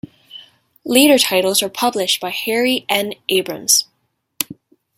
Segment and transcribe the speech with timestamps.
[0.83, 3.13] Later titles were published by Harry N.
[3.29, 3.85] Abrams.